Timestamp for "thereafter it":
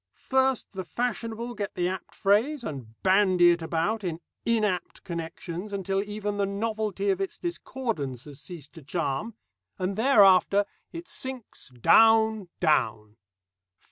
9.95-11.07